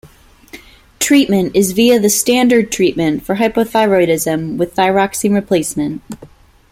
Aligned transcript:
Treatment 0.97 1.55
is 1.55 1.73
via 1.73 1.99
the 1.99 2.09
standard 2.09 2.71
treatment 2.71 3.21
for 3.21 3.35
hypothyroidism 3.35 4.57
with 4.57 4.73
thyroxine 4.73 5.35
replacement. 5.35 6.01